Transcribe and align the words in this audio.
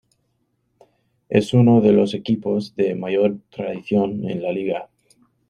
Es 1.29 1.53
uno 1.53 1.79
de 1.79 1.91
los 1.91 2.15
equipos 2.15 2.75
de 2.75 2.95
mayor 2.95 3.37
tradición 3.51 4.27
en 4.27 4.41
la 4.41 4.51
liga. 4.51 4.89